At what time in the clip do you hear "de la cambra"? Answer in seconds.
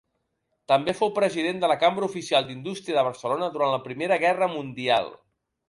1.63-2.09